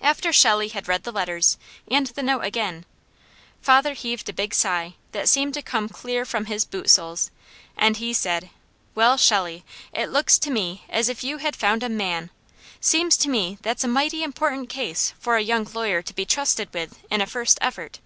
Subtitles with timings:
[0.00, 1.56] After Shelley had read the letters,
[1.88, 2.84] and the note again,
[3.62, 7.30] father heaved a big sigh that seemed to come clear from his boot soles
[7.76, 8.50] and he said:
[8.96, 12.30] "Well Shelley, it looks to me as if you had found a MAN.
[12.80, 16.74] Seems to me that's a mighty important case for a young lawyer to be trusted
[16.74, 18.00] with, in a first effort."